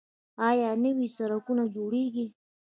آیا 0.49 0.71
نوي 0.83 1.07
سرکونه 1.17 1.63
جوړیږي؟ 1.75 2.25